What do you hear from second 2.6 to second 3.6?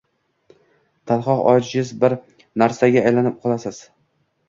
narsaga aylanib